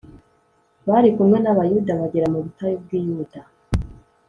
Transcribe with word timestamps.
bari 0.87 1.09
kumwe 1.15 1.37
n’Abayuda, 1.41 1.99
bagera 1.99 2.27
mu 2.33 2.39
butayu 2.45 2.75
bw’i 2.83 2.99
Buyuda 3.03 3.41